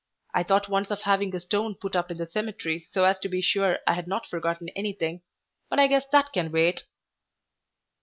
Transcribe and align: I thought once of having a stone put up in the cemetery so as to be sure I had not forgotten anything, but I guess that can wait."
I 0.33 0.41
thought 0.41 0.67
once 0.67 0.89
of 0.89 1.01
having 1.03 1.35
a 1.35 1.39
stone 1.39 1.75
put 1.75 1.95
up 1.95 2.09
in 2.09 2.17
the 2.17 2.25
cemetery 2.25 2.87
so 2.91 3.05
as 3.05 3.19
to 3.19 3.29
be 3.29 3.39
sure 3.39 3.77
I 3.85 3.93
had 3.93 4.07
not 4.07 4.25
forgotten 4.25 4.69
anything, 4.69 5.21
but 5.69 5.77
I 5.77 5.85
guess 5.85 6.07
that 6.11 6.33
can 6.33 6.51
wait." 6.51 6.85